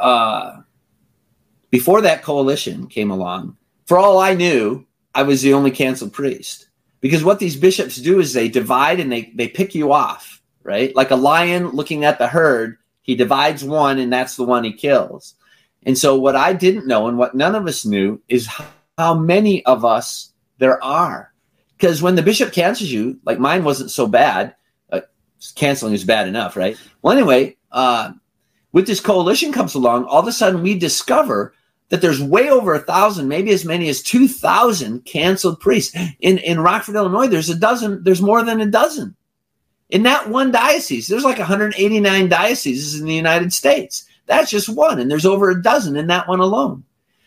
[0.00, 0.60] uh,
[1.70, 6.68] before that coalition came along, for all I knew, I was the only canceled priest.
[7.00, 10.94] Because what these bishops do is they divide and they, they pick you off, right?
[10.96, 14.72] Like a lion looking at the herd, he divides one and that's the one he
[14.72, 15.34] kills.
[15.82, 18.48] And so, what I didn't know and what none of us knew is
[18.96, 21.32] how many of us there are.
[21.76, 24.54] Because when the bishop cancels you, like mine wasn't so bad,
[24.90, 25.02] uh,
[25.56, 26.78] canceling is bad enough, right?
[27.02, 28.12] Well, anyway, uh,
[28.74, 31.54] with this coalition comes along, all of a sudden we discover
[31.90, 36.38] that there's way over a thousand, maybe as many as two thousand canceled priests in
[36.38, 37.28] in Rockford, Illinois.
[37.28, 38.02] There's a dozen.
[38.02, 39.14] There's more than a dozen
[39.90, 41.06] in that one diocese.
[41.06, 44.06] There's like 189 dioceses in the United States.
[44.26, 46.82] That's just one, and there's over a dozen in that one alone.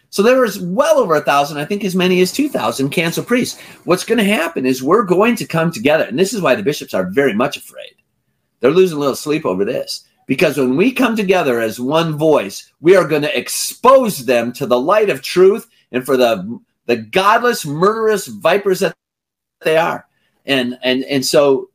[0.10, 3.60] So there was well over a thousand, I think as many as 2,000 canceled priests.
[3.86, 6.64] What's going to happen is we're going to come together, and this is why the
[6.64, 7.94] bishops are very much afraid.
[8.60, 10.06] They're losing a little sleep over this.
[10.28, 14.66] Because when we come together as one voice, we are going to expose them to
[14.66, 18.96] the light of truth and for the the godless, murderous vipers that
[19.62, 20.06] they are.
[20.46, 21.70] And and and so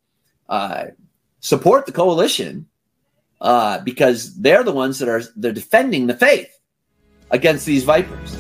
[0.49, 0.87] uh,
[1.41, 2.67] support the coalition
[3.41, 6.59] uh, because they're the ones that are they're defending the faith
[7.31, 8.37] against these vipers.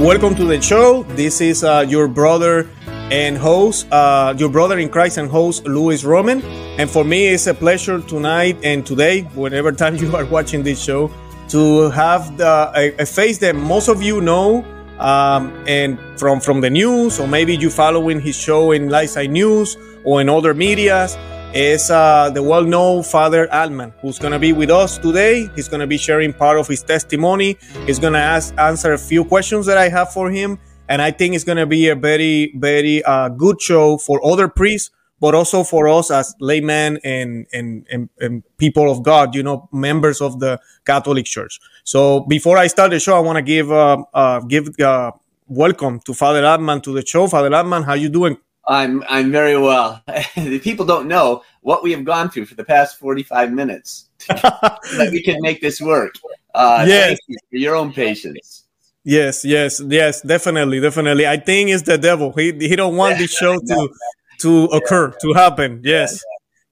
[0.00, 1.02] Welcome to the show.
[1.10, 2.66] This is uh, your brother
[3.12, 6.40] and host, uh, your brother in Christ and host, Louis Roman.
[6.80, 10.82] And for me, it's a pleasure tonight and today, whenever time you are watching this
[10.82, 11.10] show,
[11.48, 14.64] to have the, a, a face that most of you know
[14.98, 19.76] um, and from from the news, or maybe you following his show in LifeSite News
[20.04, 21.18] or in other medias
[21.52, 25.48] is uh, the well-known Father Altman, who's going to be with us today.
[25.56, 27.56] He's going to be sharing part of his testimony.
[27.86, 31.10] He's going to ask answer a few questions that I have for him, and I
[31.10, 35.34] think it's going to be a very, very uh, good show for other priests, but
[35.34, 39.34] also for us as laymen and, and and, and people of God.
[39.34, 41.58] You know, members of the Catholic Church.
[41.82, 45.10] So before I start the show, I want to give uh, uh, give uh,
[45.48, 47.26] welcome to Father Altman to the show.
[47.26, 48.36] Father Altman, how you doing?
[48.66, 50.02] I'm I'm very well.
[50.36, 55.08] the people don't know what we have gone through for the past 45 minutes that
[55.12, 56.14] we can make this work.
[56.54, 57.18] Uh, yes.
[57.26, 58.64] You for your own patience.
[59.02, 61.26] Yes, yes, yes, definitely, definitely.
[61.26, 62.32] I think it's the devil.
[62.32, 63.88] He he don't want this show to
[64.40, 65.80] to occur, to happen.
[65.82, 66.22] Yes.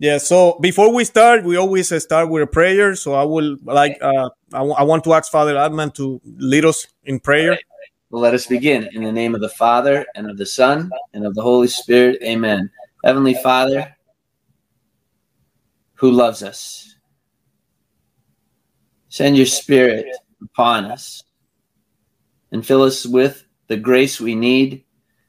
[0.01, 2.95] Yeah, so before we start, we always start with a prayer.
[2.95, 6.65] So I will like, uh, I, w- I want to ask Father Altman to lead
[6.65, 7.51] us in prayer.
[7.51, 7.59] Well,
[8.11, 11.35] let us begin in the name of the Father and of the Son and of
[11.35, 12.23] the Holy Spirit.
[12.23, 12.71] Amen.
[13.05, 13.95] Heavenly Father,
[15.95, 16.97] who loves us,
[19.09, 20.07] send your Spirit
[20.43, 21.23] upon us
[22.51, 24.85] and fill us with the grace we need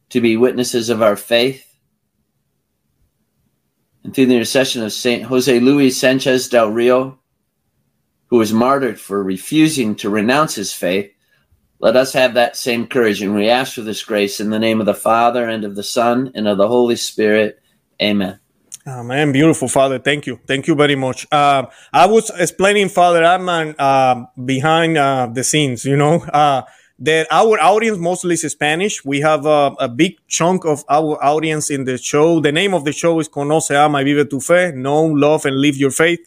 [0.10, 1.66] to be witnesses of our faith.
[4.04, 7.20] And through the intercession of Saint Jose Luis Sanchez del Rio,
[8.28, 11.12] who was martyred for refusing to renounce his faith,
[11.80, 14.80] let us have that same courage, and we ask for this grace in the name
[14.80, 17.62] of the Father, and of the Son, and of the Holy Spirit.
[18.02, 18.40] Amen.
[18.88, 19.32] Amen.
[19.32, 20.00] Beautiful, Father.
[20.00, 20.40] Thank you.
[20.48, 21.28] Thank you very much.
[21.32, 26.64] Uh, I was explaining, Father Altman, uh, behind uh, the scenes, you know, uh,
[27.00, 29.06] that our audience mostly is Spanish.
[29.06, 32.40] We have a big chunk of our audience in the show.
[32.42, 35.56] The name of the show is Conoce, Ama y Vive tu Fe, Know, Love, and
[35.56, 36.20] Live Your Faith.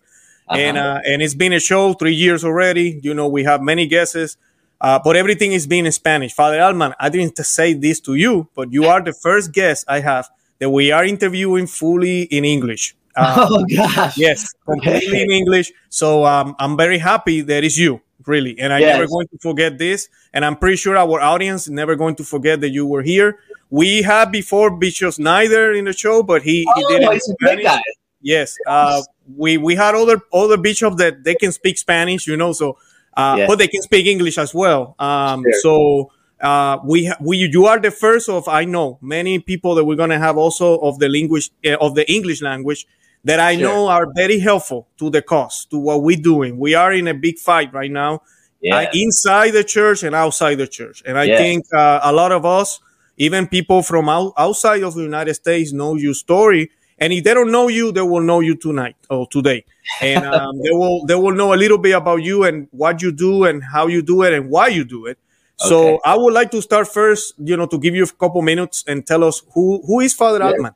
[0.48, 0.58] Uh-huh.
[0.58, 3.00] And, uh, and it's been a show three years already.
[3.02, 4.36] You know, we have many guests.
[4.82, 6.34] Uh, but everything is being in Spanish.
[6.34, 10.00] Father Altman, I didn't say this to you, but you are the first guest I
[10.00, 10.28] have
[10.58, 12.96] that we are interviewing fully in English.
[13.14, 14.16] Uh, oh gosh!
[14.16, 15.70] Yes, completely in English.
[15.90, 18.96] So um, I'm very happy that it's you, really, and I'm yes.
[18.96, 20.08] never going to forget this.
[20.32, 23.38] And I'm pretty sure our audience is never going to forget that you were here.
[23.68, 27.22] We had before Bishop Snyder in the show, but he, oh, he did it.
[27.22, 27.82] Spanish.
[28.22, 29.02] Yes, uh,
[29.36, 32.54] we we had other other bishops that they can speak Spanish, you know.
[32.54, 32.78] So
[33.14, 33.48] uh, yes.
[33.48, 34.94] but they can speak English as well.
[34.98, 35.60] Um, sure.
[35.60, 39.96] So uh, we we you are the first of I know many people that we're
[39.96, 42.86] gonna have also of the language uh, of the English language
[43.24, 43.68] that I sure.
[43.68, 46.58] know are very helpful to the cause to what we're doing.
[46.58, 48.22] We are in a big fight right now,
[48.60, 48.90] yeah.
[48.92, 51.38] inside the church and outside the church, and I yes.
[51.38, 52.80] think uh, a lot of us,
[53.18, 56.70] even people from out, outside of the United States, know your story.
[57.02, 59.64] And if they don't know you, they will know you tonight or today
[60.00, 63.12] and um, they will they will know a little bit about you and what you
[63.12, 65.18] do and how you do it and why you do it.
[65.56, 65.98] So okay.
[66.04, 69.06] I would like to start first, you know, to give you a couple minutes and
[69.06, 70.52] tell us who who is Father yes.
[70.52, 70.72] Altman.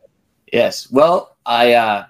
[0.53, 0.91] Yes.
[0.91, 2.07] Well, I uh,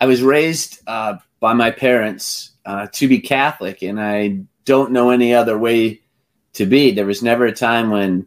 [0.00, 5.10] I was raised uh, by my parents uh, to be Catholic, and I don't know
[5.10, 6.00] any other way
[6.54, 6.90] to be.
[6.92, 8.26] There was never a time when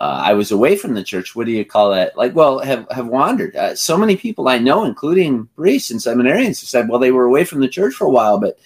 [0.00, 1.34] uh, I was away from the church.
[1.34, 2.16] What do you call that?
[2.16, 3.56] Like, well, have have wandered.
[3.56, 7.24] Uh, so many people I know, including priests and seminarians, have said, well, they were
[7.24, 8.58] away from the church for a while, but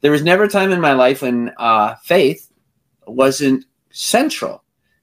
[0.00, 2.50] there was never a time in my life when uh, faith
[3.06, 4.62] wasn't central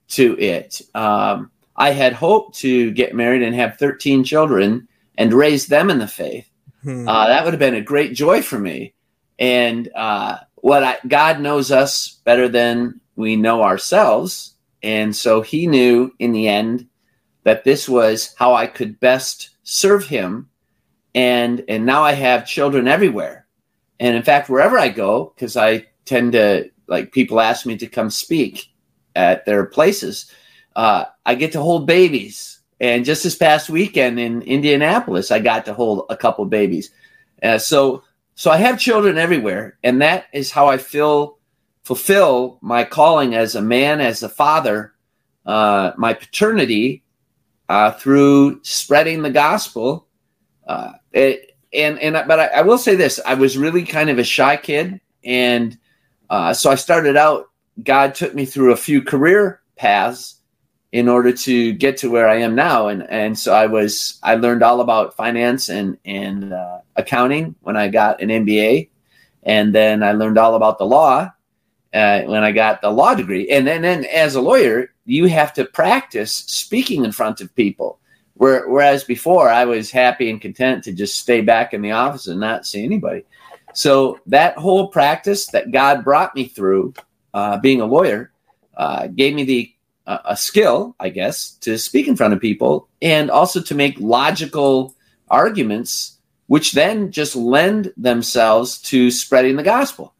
[0.09, 0.81] to it.
[0.93, 4.87] Um, I had hoped to get married and have 13 children
[5.17, 6.47] and raise them in the faith.
[6.83, 7.07] Hmm.
[7.07, 8.93] Uh, that would have been a great joy for me.
[9.39, 14.52] And uh, what I, God knows us better than we know ourselves.
[14.83, 16.87] And so he knew in the end
[17.43, 20.49] that this was how I could best serve him.
[21.15, 23.47] And, and now I have children everywhere.
[23.99, 27.87] And in fact, wherever I go, because I tend to like people ask me to
[27.87, 28.67] come speak
[29.15, 30.29] at their places,
[30.75, 32.59] uh, I get to hold babies.
[32.79, 36.91] And just this past weekend in Indianapolis, I got to hold a couple babies.
[37.41, 38.03] Uh, so,
[38.35, 41.37] so I have children everywhere, and that is how I feel
[41.83, 44.93] fulfill my calling as a man, as a father,
[45.45, 47.03] uh, my paternity
[47.69, 50.07] uh, through spreading the gospel.
[50.67, 54.19] Uh, it, and and but I, I, will say this: I was really kind of
[54.19, 55.77] a shy kid, and
[56.29, 57.49] uh, so I started out.
[57.83, 60.35] God took me through a few career paths
[60.91, 62.87] in order to get to where I am now.
[62.87, 67.75] And and so I was I learned all about finance and and uh, accounting when
[67.75, 68.89] I got an MBA,
[69.41, 71.31] and then I learned all about the law
[71.93, 73.49] uh, when I got the law degree.
[73.49, 77.99] And then then as a lawyer, you have to practice speaking in front of people.
[78.35, 82.27] Where, whereas before I was happy and content to just stay back in the office
[82.27, 83.23] and not see anybody.
[83.73, 86.95] So that whole practice that God brought me through,
[87.33, 88.31] uh, being a lawyer,
[88.75, 89.73] uh, gave me the
[90.05, 94.95] a skill, I guess, to speak in front of people and also to make logical
[95.29, 96.17] arguments,
[96.47, 100.13] which then just lend themselves to spreading the gospel.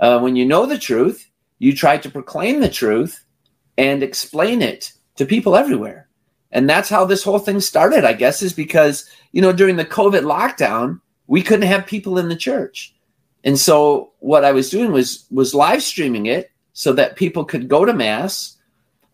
[0.00, 3.24] Uh, when you know the truth, you try to proclaim the truth
[3.76, 6.08] and explain it to people everywhere.
[6.52, 9.84] And that's how this whole thing started, I guess, is because, you know, during the
[9.84, 12.94] COVID lockdown, we couldn't have people in the church.
[13.44, 17.68] And so what I was doing was was live streaming it so that people could
[17.68, 18.56] go to mass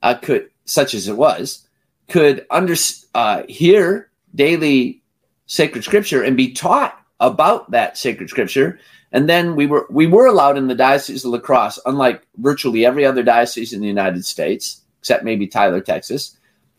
[0.02, 1.66] uh, could, such as it was,
[2.08, 2.74] could under,
[3.14, 5.02] uh, hear daily
[5.46, 8.78] sacred scripture and be taught about that sacred scripture.
[9.12, 12.84] And then we were we were allowed in the diocese of La Crosse, unlike virtually
[12.84, 16.36] every other diocese in the United States, except maybe Tyler, Texas.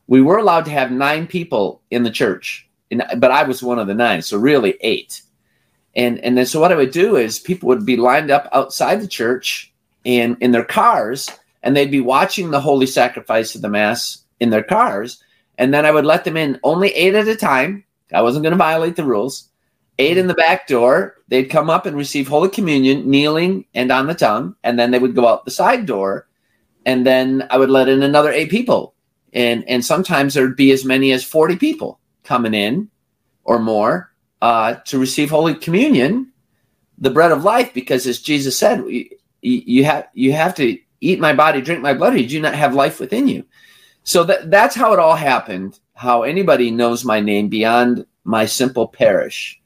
[0.08, 2.68] We were allowed to have nine people in the church,
[3.18, 5.22] but I was one of the nine, so really eight.
[5.96, 9.02] And and then so what I would do is people would be lined up outside
[9.02, 9.74] the church
[10.08, 11.30] and in their cars
[11.64, 15.22] and they'd be watching the holy sacrifice of the mass in their cars
[15.58, 18.52] and then i would let them in only eight at a time i wasn't going
[18.52, 19.50] to violate the rules
[20.00, 24.08] eight in the back door they'd come up and receive holy communion kneeling and on
[24.08, 26.28] the tongue and then they would go out the side door
[26.86, 28.94] and then i would let in another eight people
[29.34, 32.90] and and sometimes there'd be as many as 40 people coming in
[33.44, 34.12] or more
[34.42, 36.32] uh, to receive holy communion
[37.00, 39.10] the bread of life because as jesus said you,
[39.42, 42.56] you have you have to eat my body, drink my blood, or you do not
[42.56, 43.46] have life within you.
[44.04, 45.80] So that, that's how it all happened.
[45.94, 49.57] How anybody knows my name beyond my simple parish,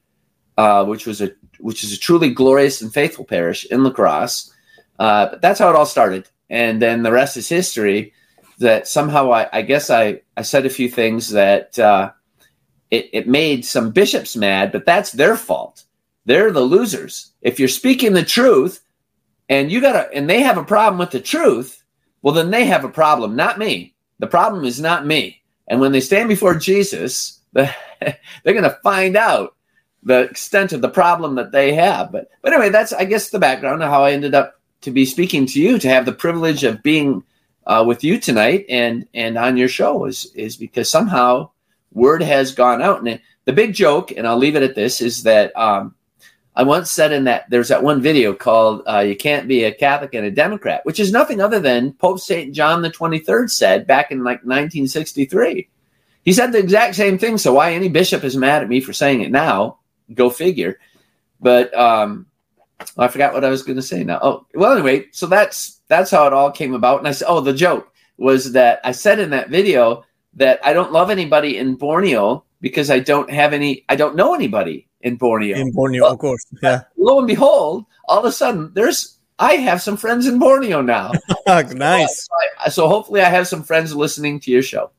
[0.61, 4.53] uh, which was a which is a truly glorious and faithful parish in La Crosse.
[4.99, 8.13] Uh, but that's how it all started, and then the rest is history.
[8.59, 12.11] That somehow I, I guess I I said a few things that uh,
[12.91, 15.85] it, it made some bishops mad, but that's their fault.
[16.25, 17.31] They're the losers.
[17.41, 18.81] If you're speaking the truth,
[19.49, 21.83] and you gotta and they have a problem with the truth
[22.21, 25.91] well then they have a problem not me the problem is not me and when
[25.91, 27.75] they stand before jesus they're
[28.45, 29.55] going to find out
[30.03, 33.39] the extent of the problem that they have but but anyway that's i guess the
[33.39, 36.63] background of how i ended up to be speaking to you to have the privilege
[36.63, 37.23] of being
[37.67, 41.49] uh, with you tonight and and on your show is is because somehow
[41.93, 45.23] word has gone out and the big joke and i'll leave it at this is
[45.23, 45.93] that um,
[46.55, 49.71] I once said in that there's that one video called uh, "You Can't Be a
[49.71, 53.49] Catholic and a Democrat," which is nothing other than Pope Saint John the Twenty Third
[53.49, 55.69] said back in like 1963.
[56.23, 57.37] He said the exact same thing.
[57.37, 59.77] So why any bishop is mad at me for saying it now?
[60.13, 60.79] Go figure.
[61.39, 62.27] But um,
[62.97, 64.19] I forgot what I was going to say now.
[64.21, 66.99] Oh, well, anyway, so that's that's how it all came about.
[66.99, 70.03] And I said, oh, the joke was that I said in that video
[70.35, 74.33] that I don't love anybody in Borneo because I don't have any, I don't know
[74.33, 75.57] anybody in Borneo.
[75.57, 76.45] In Borneo, well, of course.
[76.61, 76.81] Yeah.
[76.97, 81.11] Lo and behold, all of a sudden, there's I have some friends in Borneo now.
[81.47, 82.25] nice.
[82.25, 84.91] So, I, so hopefully, I have some friends listening to your show.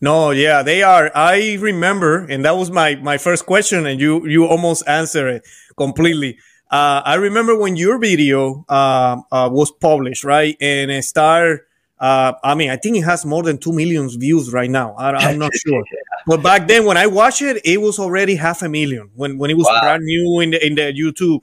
[0.00, 1.10] No, yeah, they are.
[1.14, 5.48] I remember, and that was my my first question, and you you almost answered it
[5.76, 6.38] completely.
[6.70, 11.60] Uh, I remember when your video uh, uh, was published, right, and it started
[12.02, 14.94] Uh, I mean, I think it has more than two million views right now.
[14.98, 15.84] I, am not sure,
[16.26, 19.50] but back then when I watched it, it was already half a million when when
[19.50, 19.80] it was wow.
[19.80, 21.40] brand new in the in the YouTube.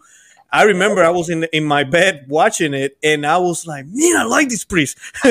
[0.51, 4.17] I remember I was in in my bed watching it, and I was like, "Man,
[4.17, 4.97] I like this priest."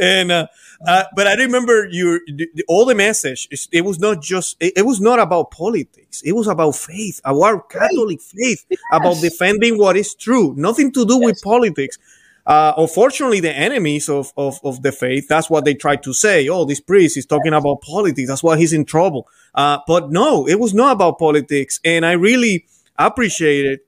[0.00, 0.46] and uh,
[0.86, 3.48] uh, but I remember you the, all the message.
[3.70, 6.22] It was not just it, it, was not about politics.
[6.22, 8.80] It was about faith, our Catholic faith, yes.
[8.92, 10.54] about defending what is true.
[10.56, 11.24] Nothing to do yes.
[11.24, 11.98] with politics.
[12.46, 16.48] Uh, unfortunately, the enemies of, of, of the faith, that's what they try to say.
[16.48, 18.28] Oh, this priest is talking about politics.
[18.28, 19.28] That's why he's in trouble.
[19.54, 21.78] Uh, but no, it was not about politics.
[21.84, 22.66] And I really
[22.98, 23.80] appreciated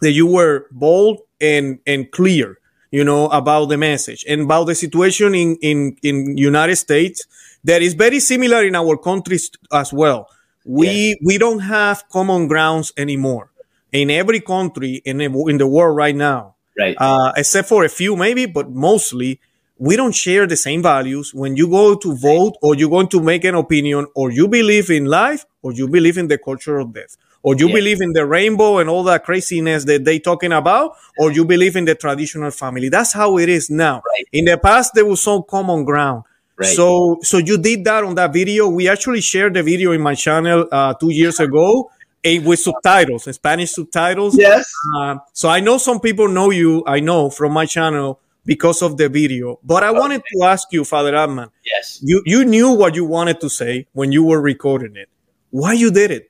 [0.00, 4.74] that you were bold and, and clear you know, about the message and about the
[4.74, 7.26] situation in, in, in United States
[7.64, 10.28] that is very similar in our countries as well.
[10.64, 13.50] We, we don't have common grounds anymore
[13.92, 16.56] in every country in, in the world right now.
[16.78, 16.96] Right.
[16.98, 19.40] Uh, except for a few maybe, but mostly
[19.78, 21.32] we don't share the same values.
[21.32, 24.90] When you go to vote or you're going to make an opinion or you believe
[24.90, 27.74] in life or you believe in the culture of death or you yeah.
[27.74, 31.76] believe in the rainbow and all that craziness that they talking about, or you believe
[31.76, 32.88] in the traditional family.
[32.88, 34.02] That's how it is now.
[34.06, 34.26] Right.
[34.32, 36.24] In the past, there was some common ground.
[36.56, 36.68] Right.
[36.68, 38.68] So, so you did that on that video.
[38.68, 41.90] We actually shared the video in my channel uh, two years ago
[42.22, 44.36] and with subtitles, Spanish subtitles.
[44.36, 44.70] Yes.
[44.98, 46.84] Uh, so I know some people know you.
[46.86, 49.58] I know from my channel because of the video.
[49.62, 49.98] But I okay.
[49.98, 51.50] wanted to ask you, Father Altman.
[51.64, 52.00] Yes.
[52.02, 55.08] You you knew what you wanted to say when you were recording it.
[55.50, 56.29] Why you did it?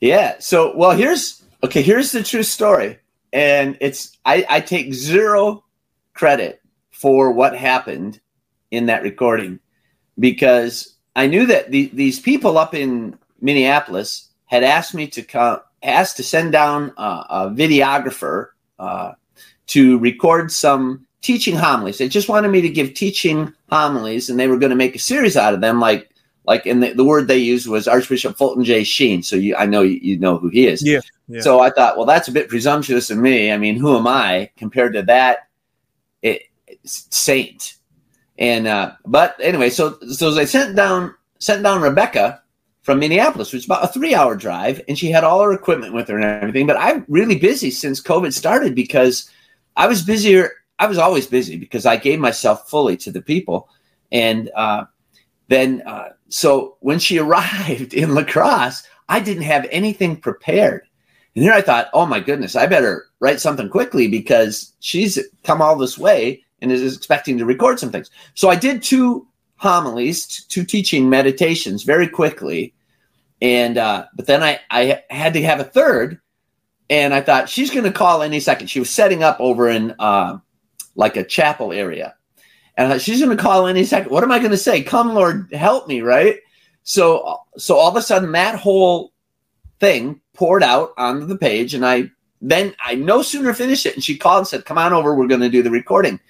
[0.00, 0.36] Yeah.
[0.38, 1.82] So, well, here's okay.
[1.82, 2.98] Here's the true story,
[3.32, 5.64] and it's I, I take zero
[6.14, 8.20] credit for what happened
[8.70, 9.60] in that recording
[10.18, 15.60] because I knew that the, these people up in Minneapolis had asked me to come,
[15.82, 19.12] asked to send down a, a videographer uh,
[19.68, 21.98] to record some teaching homilies.
[21.98, 25.00] They just wanted me to give teaching homilies, and they were going to make a
[25.00, 26.10] series out of them, like
[26.48, 28.82] like and the, the, word they used was Archbishop Fulton J.
[28.82, 29.22] Sheen.
[29.22, 30.82] So you, I know you, you know who he is.
[30.82, 33.52] Yeah, yeah, So I thought, well, that's a bit presumptuous of me.
[33.52, 35.48] I mean, who am I compared to that
[36.22, 36.44] it,
[36.84, 37.74] saint?
[38.38, 42.42] And uh, but anyway, so so they sent down sent down Rebecca
[42.80, 45.92] from Minneapolis, which is about a three hour drive, and she had all her equipment
[45.92, 46.66] with her and everything.
[46.66, 49.30] But I'm really busy since COVID started because
[49.76, 50.52] I was busier.
[50.78, 53.68] I was always busy because I gave myself fully to the people,
[54.10, 54.86] and uh,
[55.48, 60.82] then uh, so when she arrived in La Crosse, I didn't have anything prepared.
[61.34, 65.62] And here I thought, oh my goodness, I better write something quickly because she's come
[65.62, 68.10] all this way and is expecting to record some things.
[68.34, 72.74] So I did two homilies, two teaching meditations very quickly.
[73.40, 76.20] And uh, but then I, I had to have a third,
[76.90, 78.66] and I thought she's going to call any second.
[78.66, 80.38] She was setting up over in uh,
[80.96, 82.16] like a chapel area,
[82.78, 84.12] and she's going to call any second.
[84.12, 84.82] What am I going to say?
[84.82, 86.36] Come, Lord, help me, right?
[86.84, 89.12] So, so all of a sudden, that whole
[89.80, 94.04] thing poured out onto the page, and I then I no sooner finished it, and
[94.04, 96.20] she called and said, "Come on over, we're going to do the recording."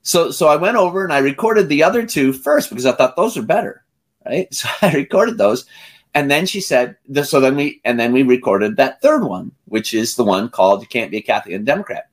[0.00, 3.16] So, so I went over and I recorded the other two first because I thought
[3.16, 3.84] those are better,
[4.24, 4.48] right?
[4.54, 5.66] So I recorded those,
[6.14, 9.92] and then she said, "So then we and then we recorded that third one, which
[9.92, 12.08] is the one called "You Can't Be a Catholic and Democrat,"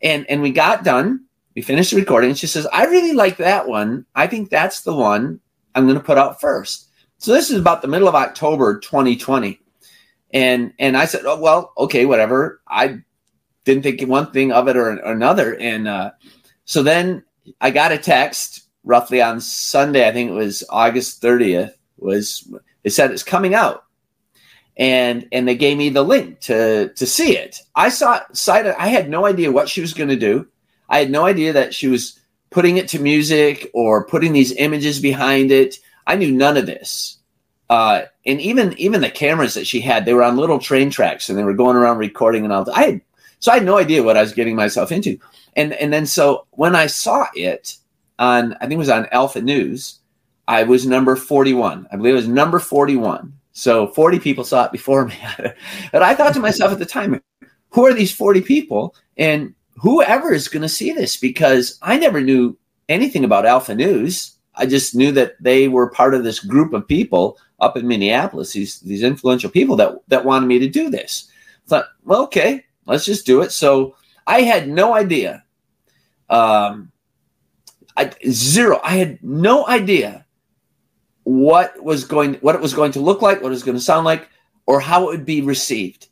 [0.00, 1.25] and and we got done
[1.56, 2.30] we finished the recording.
[2.30, 4.04] And she says, I really like that one.
[4.14, 5.40] I think that's the one
[5.74, 6.90] I'm going to put out first.
[7.18, 9.58] So this is about the middle of October 2020.
[10.34, 12.60] And and I said, oh, well, okay, whatever.
[12.68, 12.98] I
[13.64, 15.56] didn't think one thing of it or, or another.
[15.56, 16.10] And uh,
[16.66, 17.24] so then
[17.60, 22.52] I got a text roughly on Sunday, I think it was August 30th, was
[22.84, 23.84] it said it's coming out.
[24.76, 27.60] And and they gave me the link to to see it.
[27.74, 30.48] I saw sight I had no idea what she was going to do.
[30.88, 32.18] I had no idea that she was
[32.50, 35.76] putting it to music or putting these images behind it.
[36.06, 37.18] I knew none of this.
[37.68, 41.28] Uh, and even even the cameras that she had, they were on little train tracks
[41.28, 42.70] and they were going around recording and all.
[42.70, 43.00] I had,
[43.40, 45.18] so I had no idea what I was getting myself into.
[45.56, 47.76] And and then so when I saw it
[48.18, 49.98] on, I think it was on Alpha News,
[50.46, 51.88] I was number forty one.
[51.90, 53.32] I believe it was number forty one.
[53.52, 55.18] So forty people saw it before me.
[55.92, 57.20] but I thought to myself at the time,
[57.70, 58.94] who are these forty people?
[59.16, 62.56] And whoever is going to see this because I never knew
[62.88, 64.36] anything about Alpha News.
[64.54, 68.52] I just knew that they were part of this group of people up in Minneapolis,
[68.52, 71.30] these these influential people that that wanted me to do this.
[71.66, 73.52] I thought, well, okay, let's just do it.
[73.52, 75.44] So I had no idea.
[76.28, 76.90] Um,
[77.96, 78.80] I zero.
[78.82, 80.26] I had no idea
[81.24, 83.82] what was going, what it was going to look like, what it was going to
[83.82, 84.28] sound like,
[84.66, 86.08] or how it would be received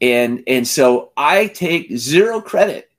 [0.00, 2.90] and and so I take zero credit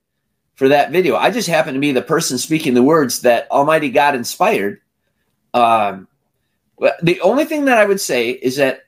[0.56, 1.16] for that video.
[1.16, 4.82] I just happen to be the person speaking the words that Almighty God inspired.
[5.54, 6.08] Um,
[7.02, 8.82] the only thing that I would say is that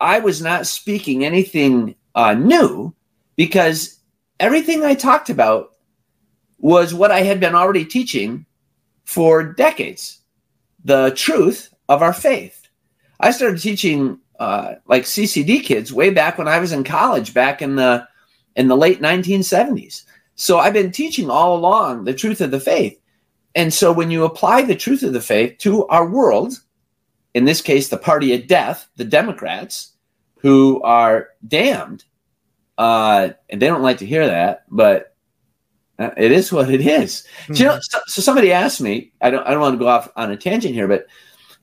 [0.00, 2.94] I was not speaking anything uh, new
[3.36, 3.98] because
[4.40, 5.72] everything I talked about
[6.58, 8.46] was what I had been already teaching
[9.04, 10.18] for decades
[10.84, 12.68] the truth of our faith.
[13.20, 17.60] I started teaching uh, like CCD kids way back when I was in college, back
[17.62, 18.06] in the
[18.56, 20.04] in the late 1970s.
[20.34, 23.00] So I've been teaching all along the truth of the faith.
[23.54, 26.60] And so when you apply the truth of the faith to our world,
[27.34, 29.92] in this case, the party of death, the Democrats,
[30.38, 32.04] who are damned,
[32.78, 35.16] uh, and they don't like to hear that, but
[35.98, 37.26] uh, it is what it is.
[37.42, 37.54] Mm-hmm.
[37.54, 39.88] So, you know, so, so somebody asked me, I don't, I don't want to go
[39.88, 41.06] off on a tangent here, but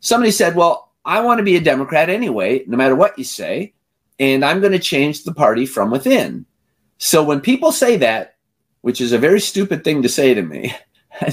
[0.01, 3.73] somebody said, well, I want to be a Democrat anyway, no matter what you say,
[4.19, 6.45] and I'm going to change the party from within.
[6.97, 8.35] So when people say that,
[8.81, 10.73] which is a very stupid thing to say to me,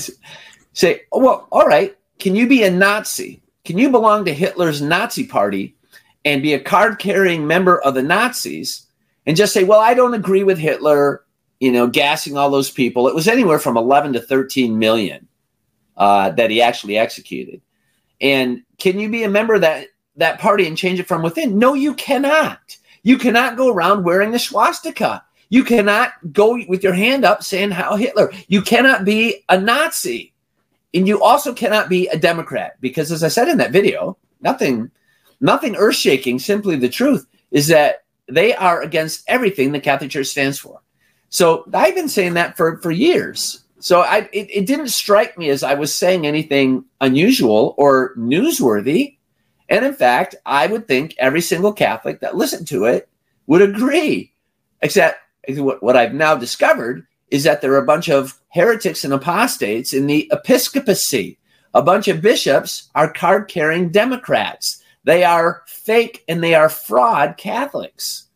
[0.72, 3.42] say, oh, well, all right, can you be a Nazi?
[3.64, 5.76] Can you belong to Hitler's Nazi party
[6.24, 8.86] and be a card carrying member of the Nazis
[9.26, 11.24] and just say, well, I don't agree with Hitler,
[11.60, 13.08] you know, gassing all those people?
[13.08, 15.28] It was anywhere from 11 to 13 million
[15.96, 17.60] uh, that he actually executed.
[18.22, 21.58] And can you be a member of that that party and change it from within?
[21.58, 22.76] No, you cannot.
[23.02, 25.24] You cannot go around wearing the swastika.
[25.48, 28.32] You cannot go with your hand up saying how Hitler.
[28.46, 30.32] You cannot be a Nazi.
[30.94, 34.90] And you also cannot be a Democrat because as I said in that video, nothing
[35.40, 40.58] nothing earth-shaking, simply the truth is that they are against everything the Catholic Church stands
[40.58, 40.80] for.
[41.28, 43.61] So I've been saying that for for years.
[43.82, 49.16] So I, it, it didn't strike me as I was saying anything unusual or newsworthy.
[49.68, 53.08] And in fact, I would think every single Catholic that listened to it
[53.48, 54.34] would agree.
[54.82, 59.92] Except what I've now discovered is that there are a bunch of heretics and apostates
[59.92, 61.38] in the episcopacy.
[61.74, 64.80] A bunch of bishops are card carrying Democrats.
[65.02, 68.28] They are fake and they are fraud Catholics.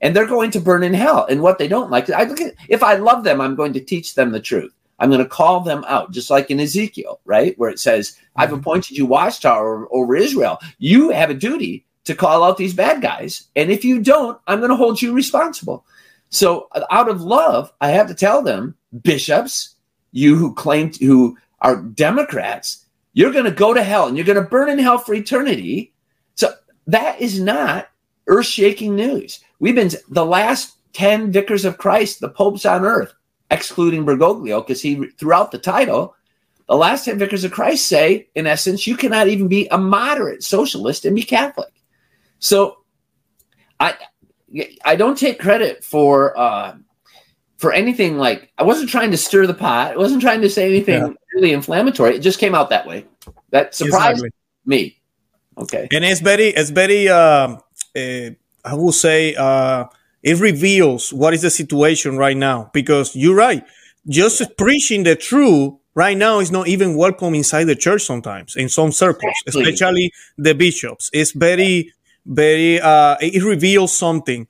[0.00, 1.26] And they're going to burn in hell.
[1.28, 3.80] And what they don't like, I look at, if I love them, I'm going to
[3.80, 4.72] teach them the truth.
[5.02, 7.58] I'm going to call them out, just like in Ezekiel, right?
[7.58, 8.60] Where it says, I've mm-hmm.
[8.60, 10.60] appointed you watchtower over Israel.
[10.78, 13.48] You have a duty to call out these bad guys.
[13.56, 15.84] And if you don't, I'm going to hold you responsible.
[16.30, 19.74] So out of love, I have to tell them, bishops,
[20.12, 24.24] you who claim to, who are Democrats, you're going to go to hell and you're
[24.24, 25.92] going to burn in hell for eternity.
[26.36, 26.54] So
[26.86, 27.88] that is not
[28.28, 29.40] earth shaking news.
[29.58, 33.12] We've been the last 10 vicars of Christ, the popes on earth,
[33.52, 36.14] excluding Bergoglio, because he throughout the title,
[36.68, 40.42] the last 10 vicars of Christ say, in essence, you cannot even be a moderate
[40.42, 41.72] socialist and be Catholic.
[42.38, 42.78] So
[43.78, 43.94] I
[44.84, 46.76] I don't take credit for uh,
[47.58, 49.92] for anything like I wasn't trying to stir the pot.
[49.92, 51.12] I wasn't trying to say anything yeah.
[51.34, 52.16] really inflammatory.
[52.16, 53.06] It just came out that way.
[53.50, 54.30] That surprised exactly.
[54.66, 55.00] me.
[55.58, 55.88] Okay.
[55.92, 57.56] And it's very it's very uh,
[57.96, 58.30] uh
[58.64, 59.84] I will say uh
[60.22, 63.64] it reveals what is the situation right now because you're right.
[64.08, 68.68] Just preaching the truth right now is not even welcome inside the church sometimes in
[68.68, 71.10] some circles, especially the bishops.
[71.12, 71.92] It's very,
[72.24, 74.46] very, uh, it reveals something.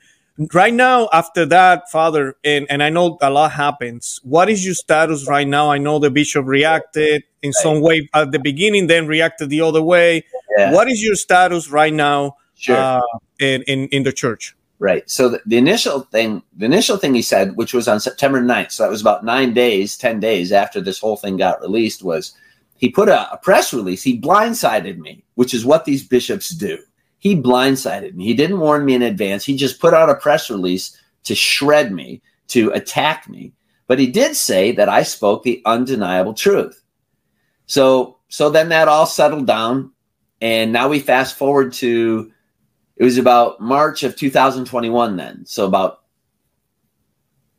[0.54, 4.18] Right now, after that, Father, and, and I know a lot happens.
[4.22, 5.70] What is your status right now?
[5.70, 9.82] I know the bishop reacted in some way at the beginning, then reacted the other
[9.82, 10.24] way.
[10.56, 10.72] Yeah.
[10.72, 12.76] What is your status right now sure.
[12.76, 13.00] uh,
[13.38, 14.56] in, in, in the church?
[14.82, 15.08] Right.
[15.08, 18.72] So the, the, initial thing, the initial thing he said, which was on September 9th,
[18.72, 22.34] so that was about nine days, 10 days after this whole thing got released, was
[22.78, 24.02] he put a, a press release.
[24.02, 26.78] He blindsided me, which is what these bishops do.
[27.20, 28.24] He blindsided me.
[28.24, 29.44] He didn't warn me in advance.
[29.44, 33.52] He just put out a press release to shred me, to attack me.
[33.86, 36.82] But he did say that I spoke the undeniable truth.
[37.66, 39.92] So, so then that all settled down.
[40.40, 42.32] And now we fast forward to
[43.02, 45.44] it was about March of 2021 then.
[45.44, 46.04] So about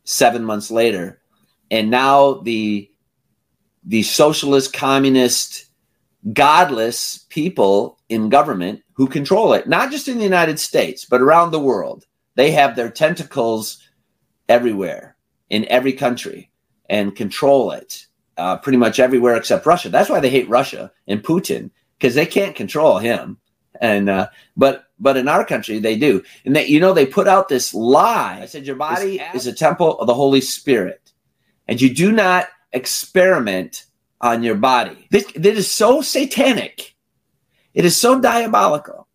[0.04, 1.20] seven months later.
[1.70, 2.90] And now the
[3.84, 5.66] the socialist, communist,
[6.32, 11.50] godless people in government who control it, not just in the United States, but around
[11.50, 13.86] the world, they have their tentacles
[14.48, 15.14] everywhere
[15.50, 16.50] in every country
[16.88, 18.06] and control it
[18.38, 19.90] uh, pretty much everywhere except Russia.
[19.90, 23.36] That's why they hate Russia and Putin because they can't control him.
[23.80, 27.26] And uh, but but in our country they do, and that you know they put
[27.26, 28.40] out this lie.
[28.42, 31.12] I said your body is a temple of the Holy Spirit,
[31.66, 33.86] and you do not experiment
[34.20, 35.06] on your body.
[35.10, 36.94] This, this is so satanic.
[37.74, 39.08] It is so diabolical.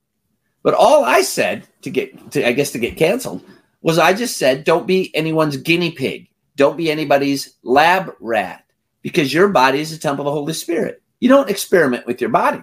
[0.62, 3.44] But all I said to get to I guess to get canceled
[3.82, 6.30] was I just said don't be anyone's guinea pig.
[6.56, 8.66] don't be anybody's lab rat
[9.02, 11.02] because your body is a temple of the Holy Spirit.
[11.22, 12.62] You don't experiment with your body.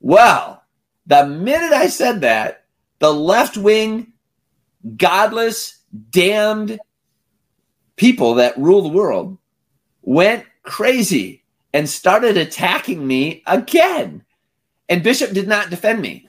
[0.00, 0.57] Well,
[1.08, 2.64] the minute I said that,
[3.00, 4.12] the left wing,
[4.96, 5.78] godless,
[6.10, 6.78] damned
[7.96, 9.38] people that rule the world
[10.02, 11.42] went crazy
[11.72, 14.22] and started attacking me again.
[14.88, 16.28] And Bishop did not defend me.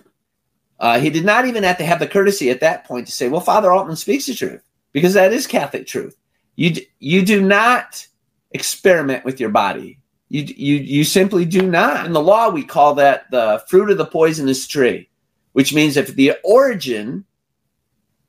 [0.79, 3.27] Uh, he did not even have to have the courtesy at that point to say,
[3.27, 4.63] well, Father Altman speaks the truth
[4.93, 6.15] because that is Catholic truth.
[6.55, 8.07] You, you do not
[8.51, 9.98] experiment with your body.
[10.29, 12.05] You, you, you simply do not.
[12.05, 15.09] In the law, we call that the fruit of the poisonous tree,
[15.53, 17.25] which means if the origin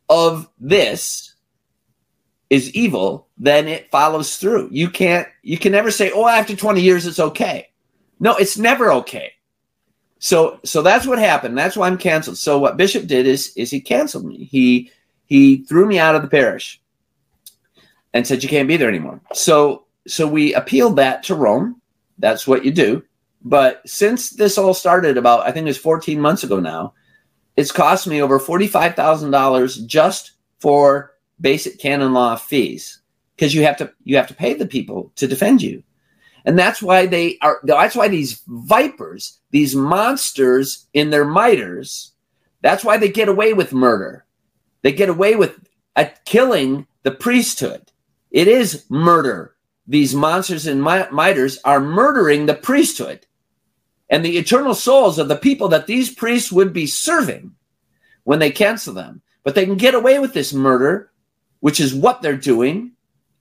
[0.08, 1.34] of this
[2.48, 4.68] is evil, then it follows through.
[4.72, 7.68] You can't, you can never say, oh, after 20 years, it's okay.
[8.18, 9.32] No, it's never okay.
[10.18, 11.56] So, so that's what happened.
[11.56, 12.38] That's why I'm canceled.
[12.38, 14.44] So what Bishop did is, is he canceled me.
[14.44, 14.90] He,
[15.26, 16.80] he threw me out of the parish
[18.12, 19.20] and said, you can't be there anymore.
[19.32, 21.79] So, so we appealed that to Rome.
[22.20, 23.02] That's what you do.
[23.42, 26.94] But since this all started about, I think it was 14 months ago now,
[27.56, 33.00] it's cost me over $45,000 just for basic canon law fees.
[33.34, 35.82] Because you have to you have to pay the people to defend you.
[36.44, 42.12] And that's why they are that's why these vipers these monsters in their miters
[42.62, 44.24] that's why they get away with murder.
[44.82, 45.58] They get away with
[46.24, 47.90] killing the priesthood.
[48.30, 49.54] It is murder
[49.90, 53.26] these monsters in miters are murdering the priesthood
[54.08, 57.52] and the eternal souls of the people that these priests would be serving
[58.24, 61.10] when they cancel them but they can get away with this murder
[61.60, 62.92] which is what they're doing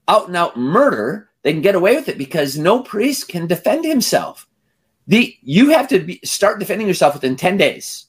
[0.08, 3.84] out and out murder they can get away with it because no priest can defend
[3.84, 4.46] himself.
[5.06, 8.06] The you have to be, start defending yourself within 10 days.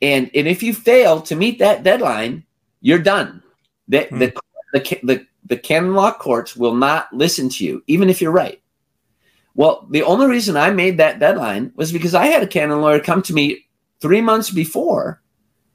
[0.00, 2.44] And, and if you fail to meet that deadline,
[2.80, 3.42] you're done.
[3.88, 4.18] The, hmm.
[4.18, 4.34] the,
[4.72, 8.62] the, the, the canon law courts will not listen to you, even if you're right.
[9.54, 12.98] Well, the only reason I made that deadline was because I had a canon lawyer
[12.98, 13.66] come to me
[14.00, 15.22] three months before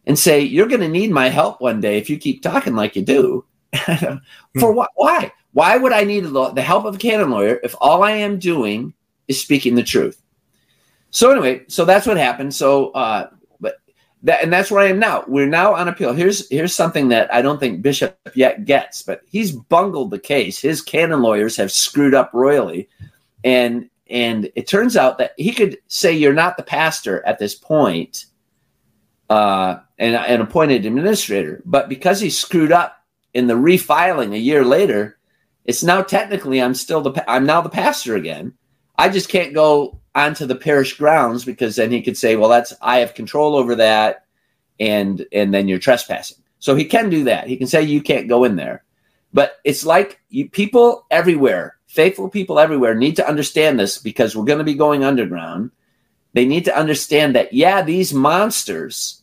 [0.05, 2.95] and say, You're going to need my help one day if you keep talking like
[2.95, 3.45] you do.
[3.85, 4.19] For
[4.55, 4.75] hmm.
[4.75, 4.89] what?
[4.95, 5.31] Why?
[5.53, 8.93] Why would I need the help of a canon lawyer if all I am doing
[9.27, 10.21] is speaking the truth?
[11.11, 12.53] So anyway, so that's what happened.
[12.53, 13.29] So, uh,
[14.23, 15.23] that and that's where I am now.
[15.27, 16.13] We're now on appeal.
[16.13, 20.59] Here's here's something that I don't think Bishop yet gets, but he's bungled the case.
[20.59, 22.89] His canon lawyers have screwed up royally,
[23.43, 27.55] and and it turns out that he could say you're not the pastor at this
[27.55, 28.25] point,
[29.29, 32.97] uh, and an appointed administrator, but because he screwed up
[33.33, 35.17] in the refiling a year later,
[35.63, 38.53] it's now technically I'm still the I'm now the pastor again.
[38.97, 42.73] I just can't go onto the parish grounds because then he could say, well, that's
[42.81, 44.25] I have control over that,
[44.79, 46.37] and and then you're trespassing.
[46.59, 47.47] So he can do that.
[47.47, 48.83] He can say you can't go in there.
[49.31, 54.43] But it's like you, people everywhere, faithful people everywhere, need to understand this because we're
[54.45, 55.71] going to be going underground.
[56.33, 59.21] They need to understand that yeah, these monsters,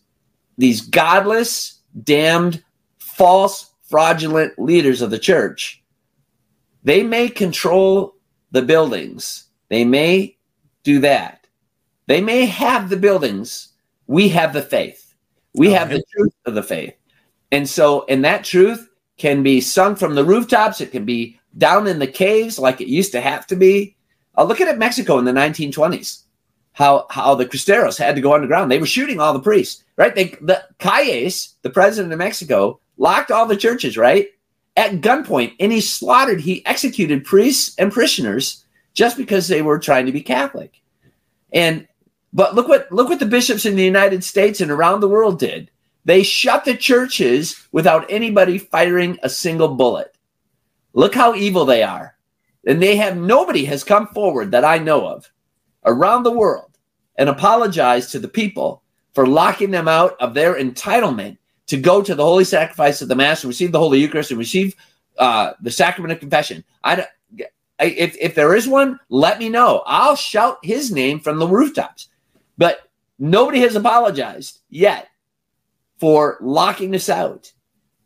[0.57, 2.65] these godless, damned,
[2.99, 5.83] false, fraudulent leaders of the church
[6.87, 8.15] they may control
[8.53, 9.47] the buildings.
[9.71, 10.36] They may
[10.87, 11.47] do that.
[12.07, 13.71] They may have the buildings.
[14.07, 15.15] We have the faith.
[15.55, 16.95] We have the truth of the faith.
[17.51, 20.81] And so, and that truth can be sung from the rooftops.
[20.81, 23.97] It can be down in the caves like it used to have to be.
[24.39, 26.23] Uh, look at it, Mexico in the 1920s.
[26.73, 28.71] How how the Cristeros had to go underground.
[28.71, 30.15] They were shooting all the priests, right?
[30.15, 34.29] They the Calles, the president of Mexico, locked all the churches, right?
[34.77, 38.65] at gunpoint and he slaughtered, he executed priests and parishioners
[38.97, 40.81] just because they were trying to be Catholic.
[41.53, 41.87] And
[42.33, 45.39] but look what look what the bishops in the United States and around the world
[45.39, 45.71] did.
[46.05, 50.17] They shut the churches without anybody firing a single bullet.
[50.93, 52.17] Look how evil they are.
[52.67, 55.31] And they have nobody has come forward that I know of
[55.85, 56.79] around the world
[57.17, 58.83] and apologized to the people
[59.15, 63.15] for locking them out of their entitlement to go to the holy sacrifice of the
[63.15, 64.75] Mass and receive the Holy Eucharist and receive
[65.19, 66.65] uh, the sacrament of confession.
[66.85, 67.07] I,
[67.79, 69.83] I, if, if there is one, let me know.
[69.87, 72.09] I'll shout his name from the rooftops.
[72.57, 75.09] But nobody has apologized yet
[75.99, 77.53] for locking us out.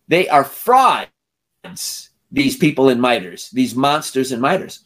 [0.09, 4.85] They are frauds, these people in miters, these monsters in miters.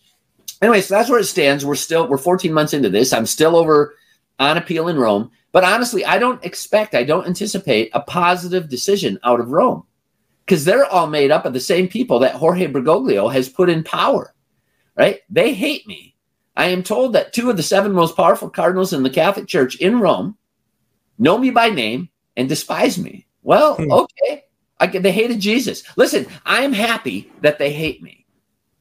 [0.61, 1.65] Anyway, so that's where it stands.
[1.65, 3.13] We're still, we're 14 months into this.
[3.13, 3.95] I'm still over
[4.39, 5.31] on appeal in Rome.
[5.53, 9.85] But honestly, I don't expect, I don't anticipate a positive decision out of Rome
[10.45, 13.85] because they're all made up of the same people that Jorge Bergoglio has put in
[13.85, 14.34] power,
[14.97, 15.21] right?
[15.31, 16.17] They hate me.
[16.57, 19.77] I am told that two of the seven most powerful cardinals in the Catholic Church
[19.77, 20.37] in Rome
[21.19, 23.27] know me by name and despise me.
[23.43, 23.91] Well, hmm.
[23.91, 24.45] okay.
[24.81, 25.83] I, they hated Jesus.
[25.97, 28.27] Listen, I'm happy that they hate me.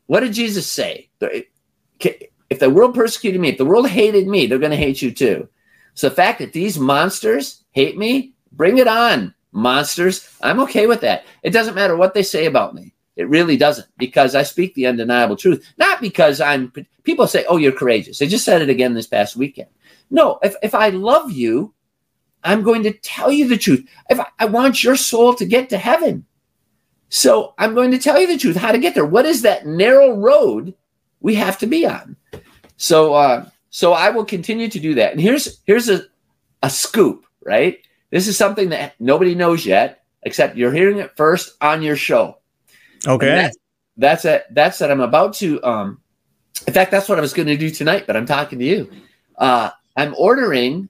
[0.08, 1.10] What did Jesus say?
[1.22, 5.12] If the world persecuted me, if the world hated me, they're going to hate you
[5.12, 5.48] too.
[5.94, 10.28] So the fact that these monsters hate me, bring it on, monsters.
[10.42, 11.26] I'm okay with that.
[11.44, 12.93] It doesn't matter what they say about me.
[13.16, 15.66] It really doesn't because I speak the undeniable truth.
[15.78, 16.72] Not because I'm,
[17.04, 18.18] people say, oh, you're courageous.
[18.20, 19.70] They just said it again this past weekend.
[20.10, 21.74] No, if, if I love you,
[22.44, 23.88] I'm going to tell you the truth.
[24.10, 26.26] If I, I want your soul to get to heaven.
[27.10, 29.06] So I'm going to tell you the truth, how to get there.
[29.06, 30.74] What is that narrow road
[31.22, 32.16] we have to be on?
[32.78, 35.12] So, uh, so I will continue to do that.
[35.12, 36.06] And here's here's a,
[36.64, 37.78] a scoop, right?
[38.10, 42.38] This is something that nobody knows yet, except you're hearing it first on your show.
[43.08, 43.28] Okay.
[43.28, 43.58] That's,
[43.98, 44.46] that's it.
[44.52, 45.64] That's that I'm about to.
[45.64, 46.02] Um,
[46.68, 48.90] in fact, that's what I was going to do tonight, but I'm talking to you.
[49.38, 50.90] Uh, I'm ordering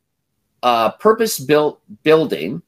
[0.62, 2.62] a purpose-built building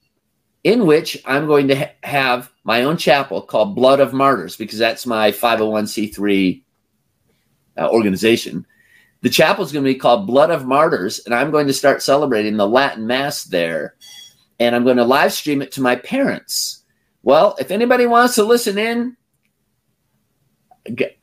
[0.63, 4.79] in which I'm going to ha- have my own chapel called Blood of Martyrs because
[4.79, 6.63] that's my 501c3
[7.77, 8.65] uh, organization.
[9.21, 12.01] The chapel is going to be called Blood of Martyrs, and I'm going to start
[12.01, 13.95] celebrating the Latin Mass there.
[14.59, 16.83] And I'm going to live stream it to my parents.
[17.23, 19.17] Well, if anybody wants to listen in,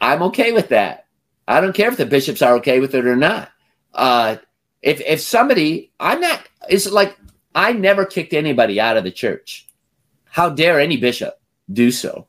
[0.00, 1.06] I'm okay with that.
[1.46, 3.50] I don't care if the bishops are okay with it or not.
[3.94, 4.36] Uh,
[4.80, 6.48] if if somebody, I'm not.
[6.68, 7.16] It's like
[7.54, 9.68] I never kicked anybody out of the church.
[10.24, 11.40] How dare any bishop
[11.72, 12.26] do so?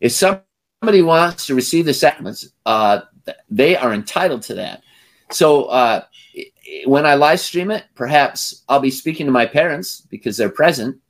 [0.00, 3.00] If somebody wants to receive the sacraments, uh,
[3.48, 4.82] they are entitled to that.
[5.30, 6.04] So uh,
[6.84, 11.00] when I live stream it, perhaps I'll be speaking to my parents because they're present.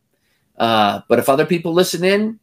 [0.57, 2.39] Uh, but if other people listen in,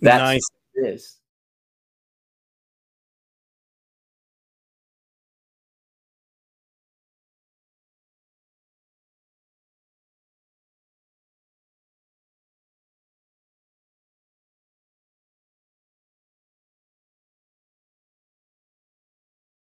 [0.00, 0.50] that's nice.
[0.74, 1.16] it is.